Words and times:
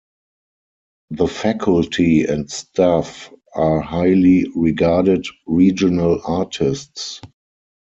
The 1.11 1.27
faculty 1.27 2.23
and 2.25 2.49
staff 2.49 3.29
are 3.53 3.81
highly 3.81 4.47
regarded 4.55 5.27
regional 5.45 6.21
artists. 6.25 7.21